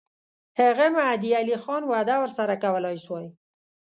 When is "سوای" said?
3.05-3.27